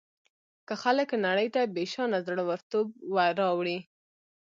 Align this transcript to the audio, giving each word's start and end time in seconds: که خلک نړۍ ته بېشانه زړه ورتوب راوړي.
که 0.67 0.73
خلک 0.83 1.09
نړۍ 1.25 1.47
ته 1.55 1.61
بېشانه 1.75 2.17
زړه 2.27 2.43
ورتوب 2.49 2.87
راوړي. 3.39 3.77